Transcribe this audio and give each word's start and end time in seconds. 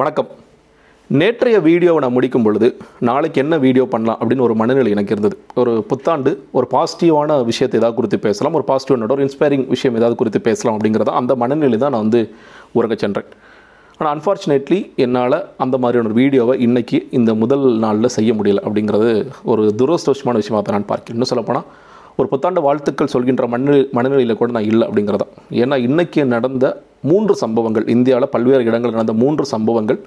வணக்கம். 0.00 0.26
நேற்றைய 1.20 1.56
வீடியோவை 1.66 2.00
நான் 2.02 2.14
முடிக்கும் 2.14 2.44
பொழுது 2.46 2.68
நாளைக்கு 3.08 3.38
என்ன 3.42 3.54
வீடியோ 3.62 3.84
பண்ணலாம் 3.92 4.18
அப்படின்னு 4.20 4.44
ஒரு 4.46 4.54
மனநிலை 4.60 4.90
எனக்கு 4.94 5.12
இருந்தது. 5.14 5.36
ஒரு 5.60 5.72
புத்தாண்டு 5.90 6.30
ஒரு 6.56 6.66
பாசிட்டிவான 6.74 7.38
விஷயத்தை 7.50 7.76
ஏதாவது 7.80 7.96
குறித்து 7.98 8.18
பேசலாம் 8.26 8.56
ஒரு 8.58 8.64
பாசிட்டிவ் 8.70 9.14
ஒரு 9.16 9.24
இன்ஸ்பைரிங் 9.26 9.64
விஷயம் 9.74 9.96
ஏதாவது 10.00 10.16
குறித்து 10.22 10.40
பேசலாம் 10.48 10.76
அப்படிங்கிறத 10.76 11.14
அந்த 11.20 11.34
மனநிலை 11.42 11.78
தான் 11.84 11.94
நான் 11.94 12.04
வந்து 12.06 12.20
உறங்க 12.78 12.96
சென்றேன். 13.04 13.30
ஆனால் 13.98 14.12
அன்ஃபார்ச்சுனேட்லி 14.14 14.80
என்னால் 15.04 15.38
அந்த 15.66 15.78
மாதிரியான 15.84 16.10
ஒரு 16.10 16.18
வீடியோவை 16.22 16.56
இன்றைக்கி 16.66 17.00
இந்த 17.20 17.34
முதல் 17.44 17.64
நாளில் 17.84 18.14
செய்ய 18.16 18.32
முடியல 18.40 18.64
அப்படிங்கிறது 18.66 19.10
ஒரு 19.52 19.64
துரதிருஷ்டமான 19.82 20.42
விஷயமாக 20.42 20.62
தான் 20.66 20.78
நான் 20.78 20.90
பார்க்கிறேன். 20.92 21.16
இன்னும் 21.18 21.32
சொல்லப்போனால் 21.32 21.66
ஒரு 22.20 22.28
புத்தாண்டு 22.34 22.60
வாழ்த்துக்கள் 22.66 23.14
சொல்கின்ற 23.14 23.46
மனநிலை 23.54 23.80
மனநிலையில் 23.96 24.40
கூட 24.42 24.50
நான் 24.58 24.68
இல்லை 24.72 24.84
அப்படிங்கிறதான். 24.88 25.32
ஏன்னா 25.62 25.78
இன்றைக்கி 25.88 26.20
நடந்த 26.34 26.66
மூன்று 27.00 27.34
சம்பவங்கள். 27.42 27.84
இந்தியாவில் 27.94 28.32
பல்வேறு 28.34 28.62
இடங்களில் 28.68 28.96
நடந்த 28.98 29.16
மூன்று 29.22 29.44
சம்பவங்கள். 29.54 29.98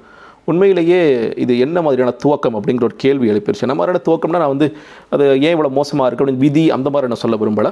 உண்மையிலேயே 0.50 1.00
இது 1.43 1.54
என்ன 1.66 1.82
மாதிரியான 1.82 2.14
துவக்கம் 2.24 2.56
அப்படிங்கிற 2.57 2.86
ஒரு 2.89 2.96
கேள்வி 3.04 3.32
எழுப்பிருச்சு. 3.32 3.66
என்ன 3.68 3.75
மாதிரியான 3.80 4.04
துவக்கம்னா 4.07 4.42
நான் 4.43 4.54
வந்து 4.56 4.68
அது 5.16 5.25
ஏன் 5.46 5.56
இவ்வளோ 5.56 5.71
மோசமாக 5.80 6.07
இருக்குது 6.10 6.25
அப்படின்னு 6.25 6.46
விதி 6.46 6.71
அந்த 6.78 6.89
மாதிரி 6.89 7.11
நான் 7.11 7.24
சொல்ல 7.25 7.38
விரும்பலை. 7.44 7.71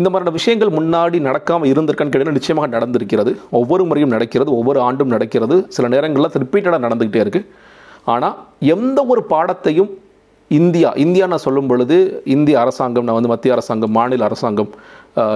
இந்த 0.00 0.08
மாதிரியான 0.10 0.36
விஷயங்கள் 0.38 0.70
முன்னாடி 0.78 1.18
நடக்காமல் 1.28 1.70
இருந்திருக்கான்னு 1.72 2.14
கேட்டால் 2.14 2.38
நிச்சயமாக 2.38 2.68
நடந்திருக்கிறது. 2.76 3.32
ஒவ்வொரு 3.60 3.84
முறையும் 3.88 4.14
நடக்கிறது 4.14 4.50
ஒவ்வொரு 4.60 4.80
ஆண்டும் 4.80 5.12
நடக்கிறது. 5.14 5.56
சில 5.76 5.88
நேரங்களில் 5.94 6.42
ரிப்பீட்டடாக 6.44 6.82
நடந்துக்கிட்டே 6.86 7.22
இருக்குது 7.24 7.46
ஆனால் 8.14 8.34
எந்த 8.76 8.98
ஒரு 9.12 9.22
பாடத்தையும் 9.32 9.90
இந்தியா 10.50 10.88
இந்தியா 11.04 11.26
நான் 11.26 11.44
சொல்லும் 11.44 11.68
பொழுது 11.70 12.22
இந்திய 12.24 12.56
அரசாங்கம் 12.62 13.04
நான் 13.04 13.16
வந்து 13.18 13.30
மத்திய 13.32 13.54
அரசாங்கம் 13.54 13.94
மாநில 13.98 14.24
அரசாங்கம் 14.24 14.70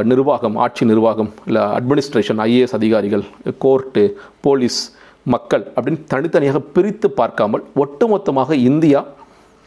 நிர்வாகம் 0.02 0.56
ஆட்சி 0.56 0.84
நிர்வாகம் 0.84 1.32
இல்லை 1.46 1.62
அட்மினிஸ்ட்ரேஷன் 1.62 2.41
ஐஏஎஸ் 2.41 2.74
அதிகாரிகள் 2.74 3.24
கோர்ட்டு 3.59 4.16
போலீஸ் 4.41 4.96
மக்கள் 5.23 5.73
அப்படின்னு 5.77 6.04
தனித்தனியாக 6.04 6.59
பிரித்து 6.59 7.10
பார்க்காமல் 7.10 7.64
ஒட்டுமொத்தமாக 7.77 8.52
இந்தியா 8.52 9.06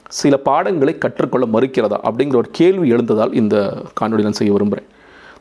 சில 0.05 0.37
பாடங்களை 0.37 0.97
கற்றுக்கொள்ள 0.97 1.45
மறுக்கிறதா 1.45 1.97
அப்படிங்கிற 2.07 2.35
ஒரு 2.35 2.49
கேள்வி 2.51 2.93
எழுந்ததால் 2.93 3.33
இந்த 3.33 3.83
காணொலி 4.01 4.21
நான் 4.21 4.39
செய்ய 4.39 4.53
விரும்புகிறேன் 4.53 4.89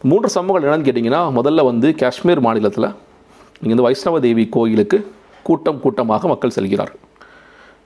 மூன்று 0.03 0.29
சம்பவங்கள் 0.29 0.67
என்னன்னு 0.69 0.89
கேட்டிங்கன்னா 0.89 1.23
முதல்ல 1.39 1.65
வந்து 1.65 1.95
காஷ்மீர் 1.95 2.41
மாநிலத்தில் 2.41 2.89
இங்கே 3.61 3.69
வந்து 3.69 3.83
வைஷ்ணவ 3.83 4.21
தேவி 4.21 4.49
கோயிலுக்கு 4.49 5.11
கூட்டம் 5.43 5.81
கூட்டமாக 5.81 6.29
மக்கள் 6.29 6.51
செல்கிறார்கள். 6.51 7.01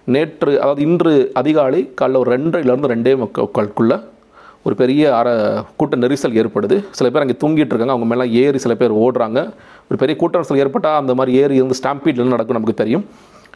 நேற்று 0.05 0.61
அதாவது 0.61 0.83
இன்று 0.83 1.31
அதிகாலை 1.35 1.93
காலைல 2.01 2.17
ஒரு 2.17 2.31
ரெண்டரைலேருந்து 2.37 2.91
ரெண்டே 2.93 3.17
மக்களுக்குள்ளே 3.17 3.97
ஒரு 4.67 4.75
பெரிய 4.81 5.03
அற 5.19 5.29
கூட்ட 5.81 5.97
நெரிசல் 6.05 6.39
ஏற்படுது. 6.43 6.77
சில 6.99 7.09
பேர் 7.11 7.25
அங்கே 7.25 7.37
தூங்கிட்டு 7.43 7.73
இருக்காங்க 7.73 7.95
அவங்க 7.97 8.09
மேலே 8.13 8.27
ஏறி 8.43 8.59
சில 8.65 8.75
பேர் 8.81 8.99
ஓடுறாங்க. 9.05 9.41
ஒரு 9.89 9.99
பெரிய 10.03 10.17
கூட்ட 10.23 10.39
நெரிசல் 10.39 10.63
ஏற்பட்டால் 10.65 11.01
அந்த 11.03 11.15
மாதிரி 11.21 11.33
ஏறி 11.43 11.57
இருந்து 11.61 11.79
ஸ்டாம்பீட்ல 11.83 12.33
நடக்கும் 12.35 12.59
நமக்கு 12.59 12.83
தெரியும். 12.83 13.07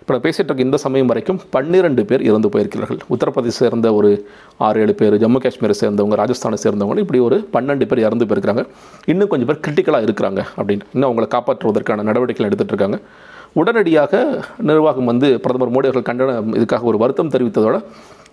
இப்போ 0.01 0.13
நான் 0.15 0.25
பேசிகிட்டு 0.27 0.51
இருக்க 0.51 0.67
இந்த 0.67 0.79
சமயம் 0.83 1.09
வரைக்கும் 1.11 1.39
பன்னிரெண்டு 1.55 2.03
பேர் 2.11 2.23
இறந்து 2.29 2.49
போயிருக்கிறார்கள். 2.53 3.01
உத்தரப்பிரதேச 3.15 3.57
சேர்ந்த 3.63 3.89
ஒரு 3.99 4.11
ஆறு 4.67 4.81
ஏழு 4.83 4.95
பேர் 5.01 5.17
ஜம்மு 5.23 5.39
காஷ்மீரை 5.45 5.75
சேர்ந்தவங்க 5.81 6.17
ராஜஸ்தானை 6.21 6.59
சேர்ந்தவங்க 6.65 7.03
இப்படி 7.05 7.21
ஒரு 7.29 7.39
பன்னெண்டு 7.55 7.89
பேர் 7.91 8.05
இறந்து 8.07 8.29
போயிருக்கிறாங்க. 8.29 8.63
இன்னும் 9.13 9.31
கொஞ்சம் 9.33 9.51
பேர் 9.51 9.61
கிரிட்டிக்கலாக 9.65 10.07
இருக்கிறாங்க 10.09 10.43
அப்படின்னு. 10.59 10.87
இன்னும் 10.95 11.09
அவங்களை 11.11 11.29
காப்பாற்றுவதற்கான 11.35 12.07
நடவடிக்கைகள் 12.11 12.51
எடுத்துகிட்டு 12.51 12.75
இருக்காங்க. 12.77 12.99
உடனடியாக 13.61 14.23
நிர்வாகம் 14.69 15.11
வந்து 15.11 15.29
பிரதமர் 15.45 15.75
மோடி 15.75 15.89
அவர்கள் 15.89 16.09
கண்டன 16.09 16.39
இதுக்காக 16.59 16.85
ஒரு 16.91 16.99
வருத்தம் 17.03 17.35
தெரிவித்ததோட 17.35 17.77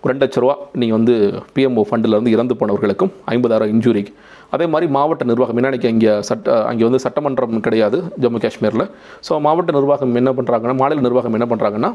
ரெண்டு 0.09 0.23
லட்ச 0.23 0.39
ரூபா 0.44 0.56
நீங்கள் 0.81 0.98
வந்து 0.98 1.14
பிஎம்ஓ 1.56 1.84
ஃபண்டிலேருந்து 1.89 2.34
இறந்து 2.36 2.56
போனவர்களுக்கும் 2.59 3.11
ஐம்பதாயிரம் 3.34 3.72
இன்ஜூரிக்கு 3.73 4.14
அதே 4.56 4.66
மாதிரி 4.73 4.88
மாவட்ட 4.98 5.23
நிர்வாகம் 5.31 5.59
என்ன 5.61 5.89
இங்கே 5.94 6.14
சட்ட 6.30 6.56
அங்கே 6.70 6.84
வந்து 6.88 7.02
சட்டமன்றம் 7.06 7.66
கிடையாது 7.67 7.98
ஜம்மு 8.23 8.39
காஷ்மீரில். 8.44 8.86
ஸோ 9.28 9.39
மாவட்ட 9.48 9.72
நிர்வாகம் 9.78 10.14
என்ன 10.22 10.31
பண்ணுறாங்கன்னா 10.38 10.76
மாநில 10.81 11.03
நிர்வாகம் 11.08 11.36
என்ன 11.39 11.48
பண்ணுறாங்கன்னா 11.52 11.92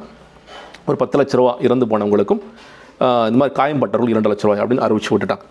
ஒரு 0.88 0.96
பத்து 1.02 1.18
லட்ச 1.20 1.34
ரூபா 1.40 1.52
இறந்து 1.66 1.86
போனவங்களுக்கும் 1.92 2.42
இந்த 3.28 3.38
மாதிரி 3.40 3.54
காயம்பட்டவர்கள் 3.60 4.12
இரண்டு 4.14 4.30
லட்ச 4.32 4.44
ரூபாய் 4.46 4.62
அப்படின்னு 4.62 4.84
அறிவிச்சு 4.86 5.10
விட்டுட்டாங்க. 5.12 5.44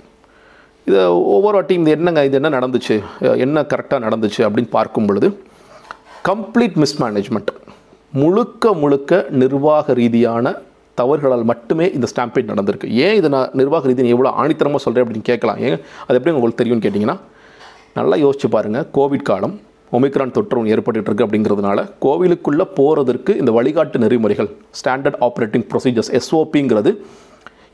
இது 0.89 0.99
ஒவ்வொரு 1.35 1.55
வாட்டியும் 1.57 1.83
இது 1.85 1.93
என்னங்க 1.97 2.21
இது 2.27 2.37
என்ன 2.39 2.49
நடந்துச்சு? 2.57 2.95
என்ன 3.45 3.63
கரெக்டாக 3.71 4.01
நடந்துச்சு 4.07 4.41
அப்படின்னு 4.47 4.71
பார்க்கும் 4.77 5.07
பொழுது 5.09 5.27
கம்ப்ளீட் 6.29 6.77
மிஸ்மேனேஜ்மெண்ட் 6.83 7.51
முழுக்க 8.21 8.73
முழுக்க 8.83 9.21
நிர்வாக 9.41 9.93
ரீதியான 10.01 10.53
தவறுகளால் 11.01 11.49
மட்டுமே 11.51 11.87
இந்த 11.97 12.07
ஸ்டாம்பேட் 12.13 12.51
நடந்திருக்கு. 12.51 12.89
ஏன் 13.05 13.15
இதை 13.19 13.29
நான் 13.35 13.55
நிர்வாக 13.61 13.87
ரீதியை 13.91 14.13
எவ்வளோ 14.15 14.31
ஆணித்தரமாக 14.41 14.83
சொல்கிறேன் 14.85 15.05
அப்படின்னு 15.05 15.29
கேட்கலாம். 15.31 15.59
ஏன்? 15.69 15.79
அது 16.07 16.17
எப்படி 16.19 16.35
உங்களுக்கு 16.37 16.61
தெரியும்னு 16.61 16.85
கேட்டிங்கன்னா 16.85 17.17
நல்லா 17.97 18.17
யோசிச்சு 18.25 18.47
பாருங்கள் 18.55 18.87
கோவிட் 18.97 19.27
காலம் 19.29 19.55
ஒமிக்ரான் 19.97 20.33
தொற்று 20.35 20.57
ஒன்று 20.57 20.71
ஏற்பட்டு 20.73 20.99
இருக்கு 21.01 21.25
அப்படிங்கிறதுனால 21.25 21.79
கோவிலுக்குள்ளே 22.03 22.65
போகிறதற்கு 22.79 23.31
இந்த 23.41 23.51
வழிகாட்டு 23.55 23.97
நெறிமுறைகள் 24.03 24.49
ஸ்டாண்டர்ட் 24.79 25.17
ஆப்ரேட்டிங் 25.27 25.65
ப்ரொசீஜர்ஸ் 25.71 26.11
எஸ்ஓபிங்கிறது 26.19 26.91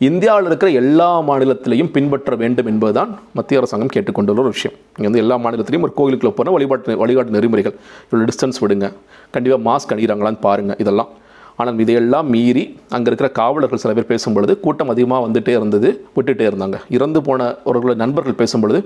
இந்தியாவில் 0.07 0.47
இருக்கிற 0.49 0.69
எல்லா 0.81 1.09
மாநிலத்திலையும் 1.29 1.91
பின்பற்ற 1.95 2.35
வேண்டும் 2.41 2.69
என்பதுதான் 2.71 3.11
மத்திய 3.37 3.59
அரசாங்கம் 3.59 3.91
கேட்டுக்கொண்டுள்ள 3.95 4.41
ஒரு 4.45 4.53
விஷயம். 4.55 4.77
இங்கே 4.97 5.07
வந்து 5.09 5.21
எல்லா 5.23 5.35
மாநிலத்திலையும் 5.45 5.85
ஒரு 5.87 5.93
கோவிலுக்குள்ளே 5.99 6.33
போனால் 6.39 6.55
வழிபாட்டு 6.57 6.97
வழிகாட்டு 7.05 7.35
நெறிமுறைகள். 7.37 7.75
இவ்வளோ 8.07 8.25
டிஸ்டன்ஸ் 8.31 8.59
விடுங்க. 8.63 8.87
கண்டிப்பாக 9.35 9.63
மாஸ்க் 9.69 9.93
அணிகிறாங்களான்னு 9.95 10.41
பாருங்கள் 10.47 10.79
இதெல்லாம் 10.85 11.11
ஆனால் 11.57 11.79
இதையெல்லாம் 11.79 12.29
மீறி 12.29 12.63
அங்கே 12.89 13.07
இருக்கிற 13.09 13.29
காவலர்கள் 13.29 13.81
சில 13.83 13.91
பேர் 13.93 14.09
பேசும்பொழுது 14.11 14.53
கூட்டம் 14.59 14.89
அதிகமாக 14.89 15.27
வந்துட்டே 15.27 15.49
இருந்தது 15.49 15.89
விட்டுட்டே 16.15 16.45
இருந்தாங்க. 16.49 16.77
இறந்து 16.89 17.19
போனவர்களோட 17.21 17.95
நண்பர்கள் 17.95 18.39
பேசும்பொழுது 18.41 18.79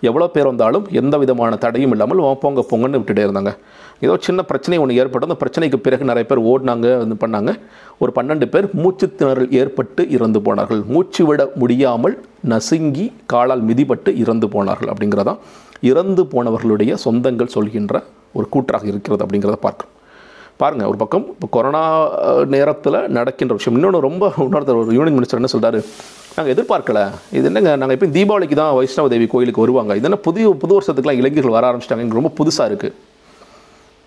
எவ்வளோ 0.00 0.26
பேர் 0.28 0.44
வந்தாலும் 0.44 0.86
எந்த 0.90 1.18
விதமான 1.18 1.56
தடையும் 1.56 1.90
இல்லாமல் 1.90 2.18
"வா, 2.18 2.34
போங்க 2.34 2.64
போங்கன்னு 2.70 3.00
விட்டுட்டே 3.00 3.24
இருந்தாங்க. 3.26 3.52
ஏதோ 4.00 4.14
சின்ன 4.20 4.42
பிரச்சனை 4.42 4.78
ஒன்று 4.78 4.96
ஏற்பட்டு 4.96 5.28
அந்த 5.28 5.38
பிரச்சனைக்கு 5.42 5.76
பிறகு 5.76 6.04
நிறைய 6.04 6.24
பேர் 6.30 6.42
ஓடினாங்க 6.52 6.86
வந்து 7.02 7.16
பண்ணாங்க. 7.24 7.50
ஒரு 7.98 8.12
பன்னெண்டு 8.14 8.46
பேர் 8.46 8.68
மூச்சு 8.72 9.06
திணறல் 9.18 9.50
ஏற்பட்டு 9.50 10.08
இறந்து 10.10 10.42
போனார்கள். 10.42 10.82
மூச்சு 10.86 11.26
விட 11.26 11.50
முடியாமல் 11.54 12.16
நசுங்கி 12.40 13.06
காலால் 13.26 13.64
மிதிப்பட்டு 13.64 14.12
இறந்து 14.16 14.48
போனார்கள் 14.48 14.92
அப்படிங்கிறதான் 14.92 15.40
இறந்து 15.80 16.22
போனவர்களுடைய 16.24 16.94
சொந்தங்கள் 17.04 17.54
சொல்கின்ற 17.56 18.02
ஒரு 18.32 18.48
கூற்றாக 18.48 18.86
இருக்கிறது 18.86 19.24
அப்படிங்கிறத 19.24 19.58
பார்க்குறோம். 19.62 19.93
பாருங்கள் 20.62 20.88
ஒரு 20.90 20.98
பக்கம் 21.02 21.24
இப்போ 21.34 21.46
கொரோனா 21.54 21.80
நேரத்தில் 22.54 22.98
நடக்கின்ற 23.16 23.54
விஷயம். 23.58 23.76
இன்னொன்று 23.78 24.00
ரொம்ப 24.08 24.24
இன்னொருத்தர் 24.44 24.80
ஒரு 24.82 24.92
யூனியன் 24.98 25.16
மினிஸ்டர் 25.18 25.40
என்ன 25.40 25.50
சொல்கிறாரு 25.54 25.80
நாங்கள் 26.36 26.52
எதிர்பார்க்கல. 26.54 27.00
இது 27.38 27.48
என்னங்க 27.50 27.72
நாங்கள் 27.80 27.96
இப்போ 27.96 28.08
தீபாவளிக்கு 28.18 28.56
தான் 28.60 28.74
வைஷ்ணவ 28.78 29.08
தேவி 29.14 29.26
கோயிலுக்கு 29.32 29.64
வருவாங்க. 29.64 29.92
இது 29.98 30.08
என்ன 30.10 30.20
புதிய 30.28 30.52
புது 30.62 30.72
வருஷத்துக்குலாம் 30.76 31.18
இளைஞர்கள் 31.22 31.56
வர 31.56 31.66
ஆரம்பிச்சிட்டாங்க. 31.70 32.04
எங்களுக்கு 32.04 32.22
ரொம்ப 32.22 32.32
புதுசாக 32.40 32.70
இருக்குது 32.72 32.94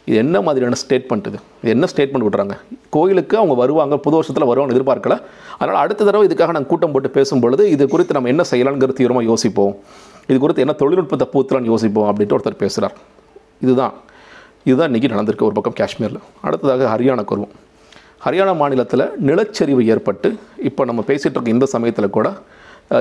இது 0.10 0.18
என்ன 0.24 0.38
மாதிரியான 0.48 0.78
ஸ்டேட்மெண்ட் 0.82 1.26
இது? 1.30 1.40
இது 1.62 1.72
என்ன 1.76 1.86
ஸ்டேட்மெண்ட் 1.92 2.26
விட்றாங்க 2.28 2.56
கோயிலுக்கு 2.96 3.36
அவங்க 3.40 3.56
வருவாங்க 3.62 3.96
புது 4.06 4.16
வருஷத்தில் 4.18 4.50
வருவாங்க 4.52 4.74
எதிர்பார்க்கல. 4.76 5.16
அதனால் 5.58 5.80
அடுத்த 5.84 6.06
தடவை 6.08 6.26
இதுக்காக 6.28 6.52
நாங்கள் 6.56 6.72
கூட்டம் 6.72 6.94
போட்டு 6.94 7.10
பேசும்பொழுது 7.18 7.64
இது 7.76 7.86
குறித்து 7.94 8.16
நம்ம 8.18 8.30
என்ன 8.34 8.44
செய்யலாங்கிற 8.52 8.96
தீவிரமாக 9.00 9.28
யோசிப்போம். 9.32 9.74
இது 10.30 10.38
குறித்து 10.44 10.64
என்ன 10.66 10.76
தொழில்நுட்பத்தை 10.82 11.28
பூத்தலான்னு 11.34 11.72
யோசிப்போம் 11.74 12.08
அப்படின்ட்டு 12.12 12.38
ஒருத்தர் 12.38 12.62
பேசுகிறார் 12.64 12.96
இதுதான். 13.66 13.96
இதுதான் 14.68 14.90
இன்றைக்கி 14.92 15.10
நடந்திருக்கு 15.14 15.48
ஒரு 15.48 15.56
பக்கம் 15.58 15.76
காஷ்மீரில். 15.80 16.22
அடுத்ததாக 16.46 16.86
ஹரியானாக்கு 16.94 17.34
வருவோம் 17.34 17.56
ஹரியானா 18.26 18.54
மாநிலத்தில் 18.62 19.04
நிலச்சரிவு 19.30 19.82
ஏற்பட்டு 19.94 20.30
இப்போ 20.70 20.82
நம்ம 20.90 21.02
பேசிகிட்டு 21.10 21.38
இருக்க 21.38 21.58
இந்த 21.58 21.68
சமயத்தில் 21.74 22.16
கூட 22.20 22.30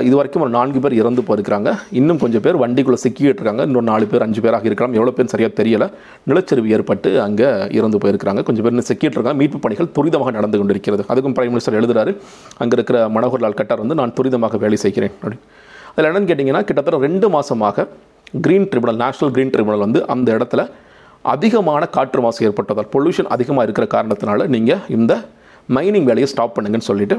இது 0.07 0.15
வரைக்கும் 0.17 0.43
ஒரு 0.45 0.51
நான்கு 0.55 0.79
பேர் 0.83 0.95
இறந்து 1.01 1.21
போயிருக்கிறாங்க. 1.27 1.69
இன்னும் 1.99 2.17
கொஞ்சம் 2.23 2.43
பேர் 2.45 2.57
வண்டிக்குள்ளே 2.61 2.99
சிக்கிட்டு 3.03 3.39
இருக்காங்க. 3.39 3.63
இன்னொரு 3.67 3.87
நாலு 3.89 4.05
பேர் 4.11 4.23
அஞ்சு 4.25 4.41
பேராக 4.45 4.67
இருக்கலாம் 4.69 4.95
எவ்வளோ 4.97 5.11
பேர் 5.17 5.29
சரியாக 5.33 5.51
தெரியலை. 5.59 5.87
நிலச்சரிவு 6.29 6.71
ஏற்பட்டு 6.77 7.09
அங்கே 7.25 7.47
இறந்து 7.77 7.99
போயிருக்கிறாங்க. 8.03 8.41
கொஞ்சம் 8.47 8.65
பேர் 8.65 8.73
இன்னும் 8.75 8.87
சிக்கிட்டு 8.89 9.17
இருக்காங்க. 9.17 9.39
மீட்பு 9.41 9.59
பணிகள் 9.65 9.89
துரிதமாக 9.97 10.33
நடந்து 10.37 10.59
கொண்டிருக்கிறது. 10.61 11.05
அதுக்கும் 11.13 11.35
பிரைம் 11.37 11.53
மினிஸ்டர் 11.53 11.77
எழுதுறாரு 11.81 12.13
அங்கே 12.63 12.75
இருக்கிற 12.79 12.99
மனோகர்லால் 13.17 13.57
கட்டார் 13.61 13.83
வந்து 13.83 13.97
நான் 14.01 14.13
துரிதமாக 14.17 14.59
வேலை 14.65 14.79
செய்கிறேன். 14.85 15.13
அப்படின்னு 15.21 15.45
அதில் 15.93 16.09
என்னென்னு 16.09 16.29
கேட்டிங்கன்னா 16.31 16.63
கிட்டத்தட்ட 16.69 16.99
ரெண்டு 17.07 17.29
மாதமாக 17.37 17.87
green 18.47 18.67
tribunal 18.73 18.99
national 19.05 19.33
green 19.37 19.53
tribunal 19.55 19.83
வந்து 19.85 20.01
அந்த 20.15 20.29
இடத்துல 20.39 20.63
அதிகமான 21.33 21.83
காற்று 21.95 22.21
மாசு 22.25 22.45
ஏற்பட்டதால் 22.47 22.89
பொல்யூஷன் 22.95 23.31
அதிகமாக 23.35 23.65
இருக்கிற 23.67 23.87
காரணத்தினால 23.95 24.47
நீங்கள் 24.55 24.83
இந்த 24.97 25.13
மைனிங் 25.77 26.07
வேலையை 26.09 26.29
ஸ்டாப் 26.33 26.55
பண்ணுங்கன்னு 26.57 26.89
சொல்லிட்டு 26.91 27.15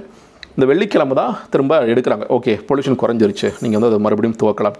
இந்த 0.55 0.67
வெள்ளிக்கிழமை 0.71 1.15
தான் 1.19 1.35
திரும்ப 1.53 1.75
எடுக்கிறாங்க. 1.93 2.25
ஓகே 2.37 2.53
பொல்யூஷன் 2.69 3.01
குறைஞ்சிருச்சு. 3.03 3.49
நீங்கள் 3.63 3.79
வந்து 3.79 3.91
அதை 3.91 3.99
மறுபடியும் 4.07 4.39
துவக்கலாம். 4.43 4.79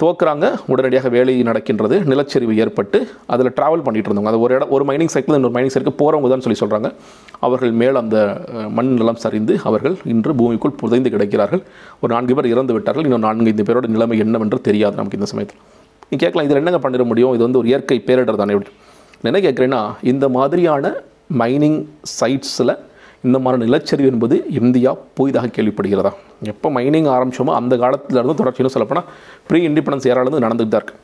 துவக்குறாங்க. 0.00 0.46
உடனடியாக 0.72 1.08
வேலை 1.14 1.34
நடக்கின்றது. 1.48 1.96
நிலச்சரிவு 2.12 2.54
ஏற்பட்டு 2.62 2.98
அதில் 3.32 3.52
ட்ராவல் 3.58 3.84
பண்ணிகிட்டு 3.86 4.08
இருந்தவங்க. 4.10 4.32
அது 4.32 4.40
ஒரு 4.44 4.54
இடம் 4.56 4.72
ஒரு 4.76 4.84
மைனிங் 4.90 5.12
சைக்கிள் 5.14 5.36
இன்னொரு 5.38 5.54
மைனிங் 5.56 5.74
சைக்கிள் 5.74 5.98
போகிறவங்க 6.00 6.30
தான் 6.32 6.44
சொல்லி 6.46 6.60
சொல்கிறாங்க 6.62 6.90
அவர்கள் 7.46 7.74
மேல் 7.82 8.00
அந்த 8.02 8.16
மண் 8.78 8.90
நிலம் 9.00 9.20
சரிந்து 9.24 9.56
அவர்கள் 9.70 9.96
இன்று 10.14 10.34
பூமிக்குள் 10.40 10.78
புதைந்து 10.82 11.14
கிடக்கிறார்கள். 11.16 11.62
ஒரு 12.02 12.12
நான்கு 12.14 12.36
பேர் 12.38 12.52
இறந்து 12.54 12.76
விட்டார்கள். 12.78 13.08
இன்னும் 13.10 13.26
நான்கு 13.28 13.50
ஐந்து 13.52 13.68
பேரோட 13.70 13.88
நிலைமை 13.96 14.18
என்னவென்று 14.26 14.66
தெரியாது 14.70 14.98
நமக்கு 15.00 15.20
இந்த 15.20 15.30
சமயத்தில். 15.34 15.62
நீ 16.12 16.16
கேட்கலாம் 16.22 16.46
இதில் 16.46 16.58
என்னங்க 16.60 16.78
பண்ணிட 16.84 17.04
முடியும்? 17.10 17.34
இது 17.36 17.42
வந்து 17.46 17.58
ஒரு 17.60 17.68
இயற்கை 17.70 17.96
பேரிடர் 18.08 18.40
தானே. 18.40 18.54
எப்படி 18.56 18.72
என்ன 19.28 19.38
கேட்குறேன்னா 19.44 19.78
இந்த 20.12 20.26
மாதிரியான 20.36 20.90
மைனிங் 21.40 21.78
சைட்ஸில் 22.18 22.72
இந்த 23.26 23.38
மாதிரி 23.44 23.58
நிலச்சரிவு 23.66 24.08
என்பது 24.12 24.36
இந்தியா 24.60 24.90
புதிதாக 25.18 25.50
கேள்விப்படுகிறதா? 25.56 26.12
எப்போ 26.52 26.68
மைனிங் 26.76 27.08
ஆரம்பிச்சோமோ 27.14 27.52
அந்த 27.60 27.74
காலத்திலேருந்து 27.82 28.36
தொடர்ச்சின்னு 28.40 28.72
சொல்லப்போனால் 28.74 29.08
ப்ரீ 29.48 29.60
இண்டிபெண்டன்ஸ் 29.68 30.08
ஏராலேருந்து 30.10 30.44
நடந்துகிட்டு 30.46 30.74
தான் 30.74 30.82
இருக்குது 30.82 31.00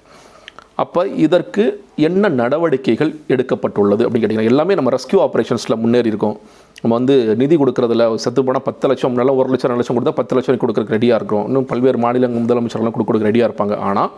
அப்போ 0.83 1.01
இதற்கு 1.27 1.65
என்ன 2.09 2.29
நடவடிக்கைகள் 2.41 3.13
எடுக்கப்பட்டுள்ளது 3.35 4.03
அப்படின்னு 4.05 4.23
கேட்டிங்கன்னா 4.25 4.51
எல்லாமே 4.53 4.75
நம்ம 4.79 4.91
ரெஸ்கியூ 4.97 5.21
ஆப்ரேஷன்ஸில் 5.27 5.81
முன்னேறி 5.85 6.11
இருக்கோம். 6.13 6.37
நம்ம 6.83 6.93
வந்து 6.99 7.15
நிதி 7.43 7.55
கொடுக்குறதுல 7.63 8.05
செத்து 8.25 8.43
போனால் 8.49 8.67
பத்து 8.69 8.89
லட்சம் 8.91 9.17
நல்லா 9.21 9.33
ஒரு 9.41 9.51
லட்சம் 9.53 9.71
ரெண்டு 9.71 9.83
லட்சம் 9.83 9.99
கொடுத்தா 9.99 10.17
பத்து 10.21 10.35
லட்சம் 10.37 10.63
கொடுக்குறதுக்கு 10.65 10.97
ரெடியாக 10.97 11.21
இருக்கிறோம். 11.21 11.47
இன்னும் 11.51 11.69
பல்வேறு 11.73 12.01
மாநில 12.05 12.29
முதலமைச்சர்லாம் 12.37 12.95
கொடுக்குறதுக்கு 12.97 13.31
ரெடியாக 13.31 13.49
இருப்பாங்க. 13.51 13.77
ஆனால் 13.91 14.11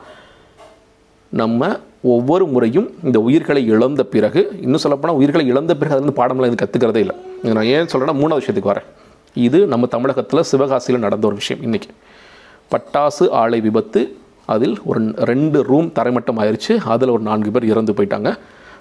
நம்ம 1.39 1.79
ஒவ்வொரு 2.03 2.47
முறையும் 2.47 2.87
இந்த 3.05 3.19
உயிர்களை 3.21 3.67
இழந்த 3.67 4.03
பிறகு 4.05 4.41
இன்னும் 4.61 4.83
சொல்லப்போனால் 4.85 5.19
உயிர்களை 5.21 5.47
இழந்த 5.47 5.77
பிறகு 5.77 5.95
அதுலேருந்து 5.95 6.19
பாடமெல்லாம் 6.21 6.51
இது 6.51 6.63
கற்றுக்கிறதே 6.63 6.97
இல்லை. 6.97 7.17
நான் 7.43 7.69
ஏன் 7.75 7.91
சொல்கிறேன்னா 7.93 8.15
மூணாவது 8.21 8.43
விஷயத்துக்கு 8.43 8.73
வரேன். 8.73 8.89
இது 9.35 9.67
நம்ம 9.73 9.87
தமிழகத்தில் 9.87 10.49
சிவகாசியில் 10.53 11.05
நடந்த 11.07 11.27
ஒரு 11.27 11.37
விஷயம் 11.43 11.63
இன்றைக்கி 11.67 11.91
பட்டாசு 12.73 13.31
ஆலை 13.43 13.61
விபத்து 13.61 14.17
அதில் 14.47 14.77
ஒரு 14.85 15.01
ரெண்டு 15.31 15.63
ரூம் 15.63 15.89
தரைமட்டம் 15.99 16.41
ஆயிடுச்சு 16.43 16.77
அதில் 16.95 17.15
ஒரு 17.17 17.23
நான்கு 17.23 17.51
பேர் 17.51 17.71
இறந்து 17.73 17.93
போயிட்டாங்க. 17.93 18.31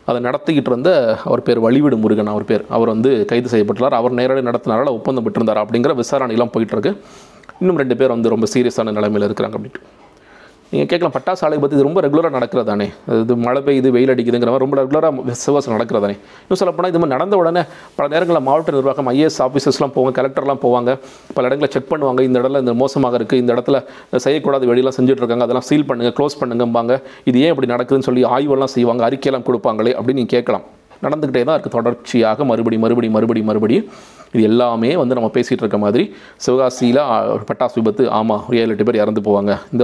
அதை 0.05 0.19
நடத்திக்கிட்டு 0.29 0.71
இருந்த 0.73 0.91
அவர் 1.25 1.43
பேர் 1.43 1.63
வழிவிடு 1.65 1.97
முருகன் 1.97 2.33
அவர் 2.33 2.49
பேர். 2.51 2.65
அவர் 2.69 2.87
வந்து 2.87 3.25
கைது 3.25 3.49
செய்யப்பட்டுள்ளார். 3.53 3.99
அவர் 4.01 4.11
நேரடி 4.11 4.41
நடத்தினால 4.49 4.91
ஒப்பந்தம் 4.99 5.25
பெற்றிருந்தார் 5.25 5.63
அப்படிங்கிற 5.63 5.93
விசாரணையெல்லாம் 6.03 6.53
போயிட்டுருக்கு 6.55 6.97
இன்னும் 7.59 7.77
ரெண்டு 7.77 7.97
பேர் 7.97 8.15
வந்து 8.17 8.29
ரொம்ப 8.29 8.47
சீரியஸான 8.53 8.91
நிலைமையில் 8.91 9.27
இருக்கிறாங்க 9.29 9.57
அப்படின்ட்டு. 9.59 9.83
நீங்கள் 10.71 10.89
கேட்கலாம் 10.89 11.13
பட்டாசு 11.15 11.41
ஆலை 11.45 11.57
பற்றி 11.61 11.75
இது 11.77 11.85
ரொம்ப 11.87 11.99
ரெகுலராக 12.05 12.31
நடக்கிறதானே? 12.35 12.85
இது 13.21 13.35
மழை 13.45 13.61
பெய்யுது 13.67 13.89
வெயில் 13.95 14.11
அடிக்குதுங்கிற 14.13 14.49
மாதிரி 14.53 14.63
ரொம்ப 14.65 14.75
ரெகுலராக 14.79 15.33
சிவகாசம் 15.43 15.73
நடக்கிறதானே? 15.75 16.15
இன்னும் 16.43 16.59
சொல்லப்போனால் 16.61 16.91
இது 16.91 16.99
மாதிரி 17.01 17.13
நடந்த 17.15 17.35
உடனே 17.41 17.61
பல 17.97 18.05
நேரங்களில் 18.13 18.43
மாவட்ட 18.47 18.75
நிர்வாகம் 18.77 19.09
ஐஏஎஸ் 19.13 19.39
ஆஃபீஸர்ஸ்லாம் 19.45 19.93
போவாங்க 19.95 20.13
கலெக்டர்லாம் 20.19 20.61
போவாங்க 20.65 20.93
பல 21.37 21.43
இடங்களில் 21.49 21.73
செக் 21.75 21.89
பண்ணுவாங்க 21.93 22.23
இந்த 22.27 22.37
இடத்துல 22.41 22.61
இந்த 22.65 22.75
மோசமாக 22.83 23.17
இருக்குது 23.21 23.41
இந்த 23.43 23.53
இடத்துல 23.55 23.79
செய்யக்கூடாத 24.25 24.69
வெளியெல்லாம் 24.71 24.97
செஞ்சுட்டு 24.99 25.23
இருக்காங்க 25.23 25.47
அதெல்லாம் 25.47 25.67
சீல் 25.69 25.87
பண்ணுங்கள் 25.91 26.15
க்ளோஸ் 26.19 26.39
பண்ணுங்கம்பாங்க. 26.43 26.99
இது 27.31 27.39
ஏன் 27.45 27.53
இப்படி 27.55 27.71
நடக்குதுன்னு 27.75 28.09
சொல்லி 28.09 28.25
ஆய்வெல்லாம் 28.35 28.73
செய்வாங்க 28.77 29.03
அறிக்கையெல்லாம் 29.09 29.47
கொடுப்பாங்களே 29.49 29.93
அப்படின்னு 29.99 30.21
நீங்கள் 30.23 30.37
கேட்கலாம். 30.37 30.65
நடந்துக்கிட்டே 31.07 31.43
தான் 31.47 31.57
இருக்குது 31.57 31.77
தொடர்ச்சியாக 31.79 32.45
மறுபடி 32.51 32.79
மறுபடி 32.85 33.09
மறுபடி 33.17 33.41
மறுபடி. 33.49 33.77
இது 34.33 34.43
எல்லாமே 34.49 34.89
வந்து 35.01 35.15
நம்ம 35.17 35.29
பேசிகிட்டு 35.35 35.63
இருக்க 35.63 35.79
மாதிரி 35.83 36.03
சிவகாசியில் 36.45 37.01
ஒரு 37.35 37.43
பட்டாசு 37.49 37.75
விபத்து 37.79 38.03
ஆமாம் 38.17 38.43
ஒரு 38.49 38.57
ஏழு 38.61 38.73
எட்டு 38.75 38.85
பேர் 38.87 39.01
இறந்து 39.03 39.21
போவாங்க. 39.27 39.51
இந்த 39.73 39.83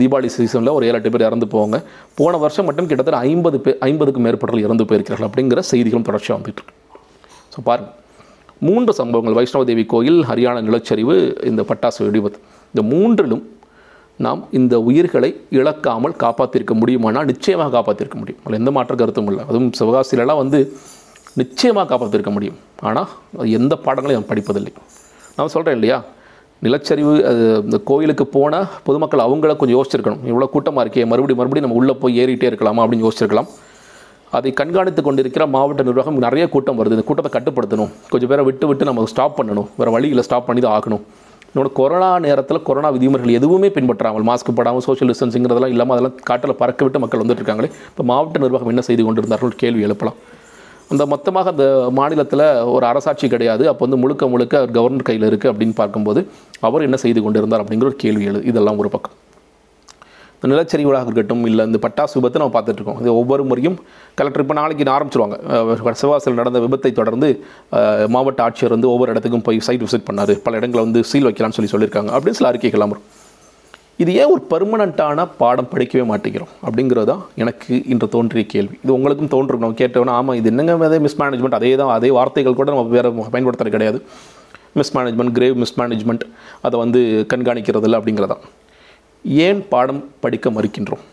தீபாவளி 0.00 0.30
சீசனில் 0.36 0.74
ஒரு 0.76 0.86
ஏழு 0.88 0.98
எட்டு 1.00 1.12
பேர் 1.14 1.26
இறந்து 1.28 1.48
போவாங்க. 1.54 1.78
போன 2.20 2.36
வருஷம் 2.44 2.66
மட்டும் 2.68 2.88
கிட்டத்தட்ட 2.92 3.20
ஐம்பது 3.32 3.58
பேர் 3.66 3.78
ஐம்பதுக்கும் 3.88 4.26
மேற்பட்டவர்கள் 4.26 4.66
இறந்து 4.68 4.86
போயிருக்கிறார்கள் 4.90 5.28
அப்படிங்கிற 5.30 5.62
செய்திகளும் 5.72 6.08
தொடர்ச்சியாக 6.10 6.38
வந்துட்டு 6.40 6.64
ஸோ 7.54 7.60
பாருங்கள் 7.68 8.00
மூன்று 8.66 8.92
சம்பவங்கள். 9.00 9.36
வைஷ்ணவ 9.38 9.64
தேவி 9.70 9.84
கோயில் 9.94 10.20
ஹரியானா 10.28 10.60
நிலச்சரிவு 10.68 11.14
இந்த 11.50 11.62
பட்டாசு 11.70 12.00
வெடிபத்து. 12.06 12.38
இந்த 12.74 12.82
மூன்றிலும் 12.92 13.44
நாம் 14.24 14.42
இந்த 14.58 14.74
உயிர்களை 14.88 15.30
இழக்காமல் 15.58 16.14
காப்பாற்றிருக்க 16.22 16.74
முடியுமானால் 16.80 17.28
நிச்சயமாக 17.30 17.72
காப்பாற்றிருக்க 17.76 18.18
முடியும். 18.20 18.40
அதில் 18.44 18.58
எந்த 18.60 18.72
மாற்ற 18.76 18.94
கருத்தும் 19.00 19.30
இல்லை. 19.32 19.44
அதுவும் 19.50 19.72
சிவகாசிலலாம் 19.78 20.40
வந்து 20.42 20.60
நிச்சயமாக 21.40 21.86
காப்பாற்றிருக்க 21.90 22.32
முடியும். 22.36 22.58
ஆனால் 22.88 23.08
எந்த 23.58 23.74
பாடங்களையும் 23.84 24.20
அவன் 24.20 24.30
படிப்பதில்லை. 24.32 24.72
நான் 25.36 25.52
சொல்கிறேன் 25.54 25.76
இல்லையா? 25.78 25.98
நிலச்சரிவு 26.66 27.12
அது 27.30 27.44
இந்த 27.64 27.78
கோயிலுக்கு 27.88 28.24
போனால் 28.36 28.66
பொதுமக்கள் 28.86 29.22
அவங்கள 29.24 29.54
கொஞ்சம் 29.60 29.76
யோசிச்சிருக்கணும். 29.78 30.22
இவ்வளோ 30.30 30.46
கூட்டமாக 30.52 30.84
இருக்கே 30.84 31.06
மறுபடியும் 31.12 31.40
மறுபடியும் 31.40 31.66
நம்ம 31.66 31.78
உள்ளே 31.80 31.94
போய் 32.02 32.18
ஏறிட்டே 32.22 32.48
இருக்கலாமா 32.50 32.82
அப்படின்னு 32.84 33.06
யோசிச்சிருக்கலாம். 33.06 33.48
அதை 34.36 34.50
கண்காணித்து 34.60 35.00
கொண்டிருக்கிற 35.06 35.44
மாவட்ட 35.54 35.82
நிர்வாகம் 35.88 36.16
நிறைய 36.26 36.44
கூட்டம் 36.54 36.78
வருது. 36.78 36.94
இந்த 36.96 37.04
கூட்டத்தை 37.08 37.30
கட்டுப்படுத்தணும். 37.34 37.90
கொஞ்சம் 38.12 38.30
பேரை 38.30 38.44
விட்டு 38.48 38.68
விட்டு 38.70 38.88
நம்ம 38.88 39.04
ஸ்டாப் 39.12 39.36
பண்ணணும். 39.40 39.68
வேறு 39.80 39.92
வழியில் 39.96 40.24
ஸ்டாப் 40.28 40.46
பண்ணி 40.48 40.62
தான் 40.66 40.76
ஆகணும். 40.78 41.02
இன்னொன்று 41.50 41.72
கொரோனா 41.80 42.08
நேரத்தில் 42.26 42.62
கொரோனா 42.68 42.88
விதிமுறைகள் 42.94 43.36
எதுவுமே 43.40 43.68
பின்பற்றாமல் 43.76 44.24
மாஸ்க் 44.30 44.50
போடாமல் 44.60 44.84
சோஷியல் 44.86 45.10
டிஸ்டன்சிங்கிறதெல்லாம் 45.12 45.74
இல்லாமல் 45.74 45.94
அதெல்லாம் 45.96 46.16
காட்டில் 46.30 46.58
பறக்க 46.62 46.80
விட்டு 46.86 47.02
மக்கள் 47.04 47.22
வந்துட்டு 47.22 47.42
இருக்காங்களே 47.42 47.70
இப்போ 47.90 48.04
மாவட்ட 48.12 48.42
நிர்வாகம் 48.44 48.72
என்ன 48.74 48.84
செய்து 48.88 49.04
கொண்டிருந்தார்கள்? 49.08 49.54
கேள்வி 49.62 49.84
எழுப்பலாம். 49.88 50.18
அந்த 50.90 51.06
மொத்தமாக 51.06 51.50
அந்த 51.50 51.88
மாநிலத்தில் 51.90 52.62
ஒரு 52.62 52.86
அரசாட்சி 52.86 53.28
கிடையாது. 53.28 53.68
அப்போ 53.68 53.86
வந்து 53.86 54.02
முழுக்க 54.02 54.28
முழுக்க 54.28 54.66
கவர்னர் 54.66 55.02
கையில் 55.02 55.36
இருக்குது 55.36 55.48
அப்படின்னு 55.48 55.74
பார்க்கும்போது 55.74 56.28
அவர் 56.60 56.82
என்ன 56.82 56.96
செய்து 56.96 57.22
கொண்டிருந்தார் 57.22 57.64
அப்படிங்கிற 57.64 57.84
ஒரு 57.84 57.96
கேள்வி 57.96 58.24
எழுது 58.24 58.44
இதெல்லாம் 58.44 58.78
ஒரு 58.78 58.88
பக்கம். 58.88 59.12
இந்த 60.42 60.56
நிலச்சரிவுகளாக 60.56 61.02
இருக்கட்டும் 61.02 61.44
இல்லை 61.44 61.66
இந்த 61.66 61.78
பட்டாசு 61.88 62.18
விபத்தை 62.18 62.36
நம்ம 62.36 62.60
பார்த்துட்ருக்கோம் 62.60 63.00
இது 63.00 63.16
ஒவ்வொரு 63.16 63.44
முறையும் 63.44 63.84
கலெக்டர் 64.14 64.42
இப்போ 64.42 64.54
நாளைக்கு 64.54 64.92
ஆரம்பிச்சிருவாங்க. 64.92 65.38
அஹ் 65.48 66.32
நடந்த 66.32 66.58
விபத்தை 66.58 66.92
தொடர்ந்து 66.92 67.44
மாவட்ட 68.08 68.48
ஆட்சியர் 68.48 68.68
வந்து 68.68 68.90
ஒவ்வொரு 68.90 69.10
இடத்துக்கும் 69.10 69.42
போய் 69.42 69.60
சைட் 69.60 69.82
விசிட் 69.82 70.12
பண்ணார். 70.12 70.40
பல 70.42 70.56
இடங்களை 70.56 70.84
வந்து 70.84 71.04
சீல் 71.04 71.26
வைக்கலாம்னு 71.26 71.64
சொல்லி 71.64 71.86
சொல்லியிருக்காங்க. 71.86 72.18
அப்படின்னு 72.18 72.30
சில 72.30 72.50
அறிக்கைகள்லாம் 72.50 72.88
வரும். 72.88 73.02
இது 74.02 74.14
ஏன் 74.14 74.30
ஒரு 74.34 74.42
பர்மனண்ட்டான 74.52 75.28
பாடம் 75.38 75.68
படிக்கவே 75.72 76.04
மாட்டேங்கிறோம்? 76.10 76.52
அப்படிங்கிறது 76.66 77.04
தான் 77.04 77.22
எனக்கு 77.36 77.82
இன்று 77.92 78.08
தோன்றிய 78.08 78.44
கேள்வி. 78.46 78.78
இது 78.84 78.92
உங்களுக்கும் 78.92 79.32
தோன்றிருக்கணும் 79.34 79.76
கேட்டோன்னா 79.80 80.14
ஆமாம் 80.18 80.36
இது 80.36 80.48
என்னங்க 80.52 80.84
அதே 80.84 80.98
மிஸ்மேனேஜ்மெண்ட் 81.06 81.58
அதே 81.58 81.70
தான் 81.76 81.92
அதே 81.98 82.10
வார்த்தைகள் 82.10 82.58
கூட 82.60 82.70
நம்ம 82.72 82.88
வேறு 82.96 83.10
பயன்படுத்துறது 83.34 83.74
கிடையாது. 83.76 84.02
மிஸ்மேனேஜ்மெண்ட் 84.78 85.34
கிரேவ் 85.38 85.64
மிஸ்மேனேஜ்மெண்ட் 85.64 86.24
அதை 86.60 86.78
வந்து 86.84 87.26
கண்காணிக்கிறதில்ல 87.34 87.98
அப்படிங்கிறதான். 88.00 88.42
ஏன் 89.24 89.68
பாடம் 89.68 90.04
படிக்க 90.20 90.50
மறுக்கின்றோம்? 90.50 91.04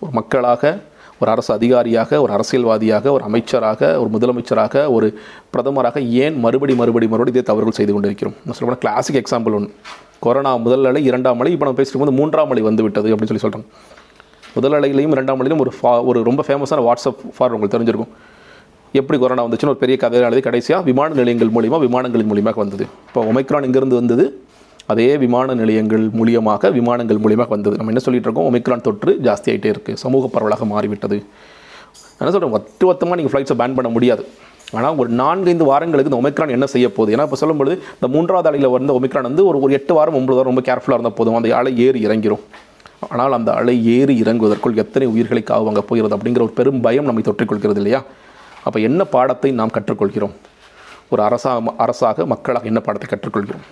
ஒரு 0.00 0.12
மக்களாக 0.12 0.82
ஒரு 1.22 1.30
அரசு 1.34 1.50
அதிகாரியாக 1.58 2.20
ஒரு 2.24 2.32
அரசியல்வாதியாக 2.36 3.12
ஒரு 3.16 3.22
அமைச்சராக 3.28 3.80
ஒரு 4.02 4.10
முதலமைச்சராக 4.14 4.84
ஒரு 4.96 5.08
பிரதமராக 5.54 6.02
ஏன் 6.24 6.36
மறுபடி 6.44 6.74
மறுபடி 6.80 7.08
மறுபடி 7.12 7.32
இதே 7.34 7.42
தவறுகள் 7.50 7.78
செய்து 7.78 7.92
கொண்டிருக்கிறோம்? 7.92 8.36
நான் 8.44 8.56
சொல்ல 8.58 8.78
கிளாசிக் 8.84 9.20
எக்ஸாம்பிள் 9.22 9.56
ஒன்று 9.58 9.70
கொரோனா 10.26 10.52
முதல் 10.66 10.88
அலை 10.90 11.02
இரண்டாம் 11.10 11.40
அலை 11.42 11.52
இப்போ 11.56 11.66
நம்ம 11.66 11.78
பேசிட்டு 11.80 12.02
போது 12.02 12.12
மூன்றாம் 12.20 12.50
அலை 12.54 12.62
வந்து 12.68 12.82
விட்டது 12.82 13.12
அப்படின்னு 13.14 13.32
சொல்லி 13.32 13.44
சொல்கிறாங்க 13.44 13.68
முதல் 14.54 14.76
அலையிலையும் 14.78 15.14
இரண்டாம் 15.16 15.40
அலையிலும் 15.40 15.62
ஒரு 15.64 15.72
ஃபா 15.78 15.92
ஒரு 16.10 16.20
ரொம்ப 16.28 16.44
ஃபேமஸான 16.46 16.84
வாட்ஸ்அப் 16.88 17.20
ஃபார் 17.36 17.52
உங்களுக்கு 17.52 17.76
தெரிஞ்சிருக்கும். 17.76 18.12
எப்படி 18.92 19.16
கொரோனா 19.22 19.42
வந்துச்சுன்னு 19.46 19.72
ஒரு 19.72 19.82
பெரிய 19.82 19.96
கதையை 20.02 20.22
எழுதி 20.28 20.42
கடைசியாக 20.46 20.82
விமான 20.88 21.14
நிலையங்கள் 21.14 21.50
மூலிமா 21.56 21.78
விமானங்களின் 21.84 22.30
மூலியமாக 22.30 22.58
வந்தது. 22.62 22.86
இப்போ 23.08 23.20
ஒமைக்ரான் 23.32 23.66
இங்கேருந்து 23.68 24.00
வந்தது 24.02 24.24
அதே 24.92 25.08
விமான 25.22 25.54
நிலையங்கள் 25.62 26.04
மூலியமாக 26.18 26.70
விமானங்கள் 26.78 27.20
மூலியமாக 27.24 27.50
வந்தது. 27.56 27.74
நம்ம 27.78 27.92
என்ன 27.92 28.02
சொல்லிட்டு 28.06 28.28
இருக்கோம்? 28.28 28.48
ஒமிக்ரான் 28.50 28.84
தொற்று 28.86 29.12
ஜாஸ்தியாகிட்டே 29.26 29.70
இருக்குது 29.74 30.00
சமூக 30.04 30.30
பரவலாக 30.36 30.66
மாறிவிட்டது. 30.72 31.18
என்ன 32.20 32.30
சொல்கிறேன் 32.32 32.54
ஒத்து 32.58 32.86
ஒத்தமாக 32.92 33.16
நீங்கள் 33.18 33.34
ஃப்ளைட்ஸை 33.34 33.56
பேன் 33.60 33.76
பண்ண 33.78 33.90
முடியாது. 33.96 34.24
ஆனால் 34.78 34.98
ஒரு 35.02 35.10
நான்கைந்து 35.20 35.64
வாரங்களுக்கு 35.70 36.10
இந்த 36.10 36.18
ஒமிக்ரான் 36.22 36.54
என்ன 36.56 36.66
செய்ய 36.74 36.86
போகுது? 36.96 37.12
ஏன்னா 37.14 37.24
இப்போ 37.28 37.38
சொல்லும்போது 37.42 37.72
இந்த 37.98 38.08
மூன்றாவது 38.14 38.48
அலையில் 38.50 38.74
வந்த 38.74 38.92
ஒமிக்ரான் 38.98 39.28
வந்து 39.30 39.44
ஒரு 39.50 39.60
ஒரு 39.64 39.72
எட்டு 39.78 39.92
வாரம் 39.98 40.16
ஒன்பது 40.18 40.36
வாரம் 40.38 40.52
ரொம்ப 40.52 40.64
கேர்ஃபுல்லாக 40.68 40.98
இருந்தால் 40.98 41.18
போதும். 41.20 41.36
அந்த 41.38 41.54
அலை 41.60 41.72
ஏறி 41.86 42.00
இறங்கிடும் 42.08 42.44
ஆனால் 43.14 43.34
அந்த 43.38 43.50
அலை 43.60 43.74
ஏறி 43.96 44.14
இறங்குவதற்குள் 44.22 44.80
எத்தனை 44.82 45.06
உயிர்களை 45.12 45.42
காவாங்க 45.50 45.82
போகிறது 45.90 46.16
அப்படிங்கிற 46.16 46.44
ஒரு 46.46 46.54
பெரும் 46.58 46.82
பயம் 46.86 47.08
நம்மை 47.08 47.24
தொற்றிக்கொள்கிறது 47.28 47.80
இல்லையா? 47.82 48.00
அப்போ 48.66 48.78
என்ன 48.88 49.02
பாடத்தை 49.14 49.50
நாம் 49.60 49.76
கற்றுக்கொள்கிறோம்? 49.76 50.34
ஒரு 51.12 51.22
அரசா 51.28 51.52
அரசாக 51.84 52.26
மக்களாக 52.32 52.68
என்ன 52.72 52.82
பாடத்தை 52.88 53.08
கற்றுக்கொள்கிறோம்? 53.12 53.64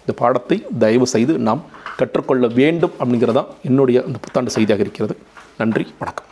இந்த 0.00 0.12
பாடத்தை 0.22 0.58
தயவு 0.78 1.06
செய்து 1.14 1.38
நாம் 1.48 1.62
கற்றுக்கொள்ள 2.00 2.46
வேண்டும் 2.60 2.96
அப்படிங்கிறதான் 3.00 3.50
என்னுடைய 3.68 3.98
அந்த 4.06 4.18
புத்தாண்டு 4.24 4.50
செய்தியாக 4.50 4.84
இருக்கிறது. 4.86 5.16
நன்றி 5.58 5.86
வணக்கம். 5.98 6.28